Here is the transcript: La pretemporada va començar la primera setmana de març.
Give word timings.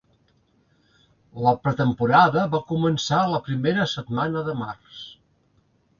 La 1.47 1.51
pretemporada 1.67 2.47
va 2.55 2.63
començar 2.73 3.19
la 3.35 3.43
primera 3.51 3.89
setmana 3.95 4.47
de 4.49 4.57
març. 4.63 5.07